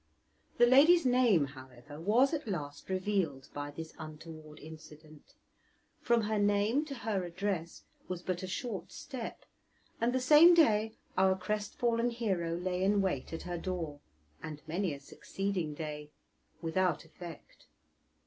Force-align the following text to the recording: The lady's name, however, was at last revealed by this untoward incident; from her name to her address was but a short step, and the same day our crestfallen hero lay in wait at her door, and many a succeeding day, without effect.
The 0.57 0.65
lady's 0.65 1.05
name, 1.05 1.45
however, 1.45 1.99
was 2.01 2.33
at 2.33 2.47
last 2.47 2.89
revealed 2.89 3.49
by 3.53 3.69
this 3.69 3.93
untoward 3.99 4.57
incident; 4.59 5.35
from 6.01 6.21
her 6.21 6.39
name 6.39 6.85
to 6.85 6.95
her 6.95 7.23
address 7.23 7.83
was 8.07 8.23
but 8.23 8.41
a 8.41 8.47
short 8.47 8.91
step, 8.91 9.45
and 10.01 10.11
the 10.11 10.19
same 10.19 10.55
day 10.55 10.97
our 11.19 11.37
crestfallen 11.37 12.09
hero 12.09 12.55
lay 12.55 12.83
in 12.83 13.03
wait 13.03 13.31
at 13.31 13.43
her 13.43 13.59
door, 13.59 13.99
and 14.41 14.63
many 14.67 14.91
a 14.91 14.99
succeeding 14.99 15.75
day, 15.75 16.09
without 16.63 17.05
effect. 17.05 17.67